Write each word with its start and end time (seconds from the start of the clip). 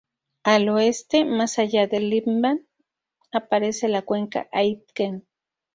Al 0.41 0.67
oeste, 0.69 1.25
más 1.25 1.59
allá 1.59 1.85
de 1.85 1.99
Lippmann, 1.99 2.67
aparece 3.31 3.87
la 3.87 4.01
Cuenca 4.01 4.49
Aitken. 4.51 5.27